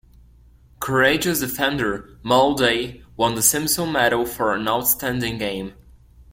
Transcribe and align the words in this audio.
Courageous 0.79 1.41
defender, 1.41 2.17
Mal 2.23 2.55
Day, 2.55 3.03
won 3.15 3.35
the 3.35 3.43
Simpson 3.43 3.91
Medal 3.91 4.25
for 4.25 4.51
an 4.55 4.67
outstanding 4.67 5.37
game. 5.37 5.75